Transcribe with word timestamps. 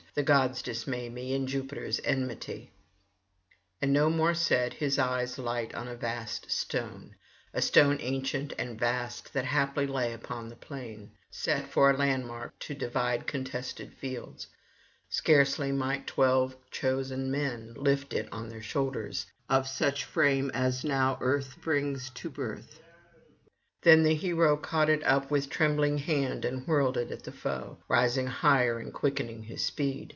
the 0.13 0.23
gods 0.23 0.61
dismay 0.63 1.07
me, 1.07 1.33
and 1.33 1.47
Jupiter's 1.47 2.01
enmity.' 2.03 2.69
And 3.81 3.93
no 3.93 4.09
more 4.09 4.33
said, 4.33 4.73
his 4.73 4.99
eyes 4.99 5.39
light 5.39 5.73
on 5.73 5.87
a 5.87 5.95
vast 5.95 6.51
stone, 6.51 7.15
a 7.53 7.61
stone 7.61 7.97
ancient 8.01 8.53
and 8.59 8.77
vast 8.77 9.31
that 9.31 9.45
haply 9.45 9.87
lay 9.87 10.11
upon 10.11 10.49
the 10.49 10.57
plain, 10.57 11.11
set 11.29 11.69
for 11.69 11.89
a 11.91 11.97
landmark 11.97 12.59
to 12.59 12.75
divide 12.75 13.25
contested 13.25 13.93
fields: 13.93 14.47
scarcely 15.07 15.71
might 15.71 16.07
twelve 16.07 16.57
chosen 16.71 17.31
men 17.31 17.73
lift 17.77 18.11
it 18.13 18.27
on 18.33 18.49
their 18.49 18.61
shoulders, 18.61 19.25
of 19.49 19.65
such 19.65 20.03
frame 20.03 20.51
as 20.53 20.83
now 20.83 21.17
earth 21.21 21.55
brings 21.61 22.09
to 22.11 22.29
birth: 22.29 22.81
then 23.83 24.03
the 24.03 24.13
hero 24.13 24.55
caught 24.55 24.91
it 24.91 25.03
up 25.05 25.31
with 25.31 25.49
trembling 25.49 25.97
hand 25.97 26.45
and 26.45 26.67
whirled 26.67 26.97
it 26.97 27.09
at 27.09 27.23
the 27.23 27.31
foe, 27.31 27.75
rising 27.87 28.27
higher 28.27 28.77
and 28.77 28.93
quickening 28.93 29.41
his 29.41 29.65
speed. 29.65 30.07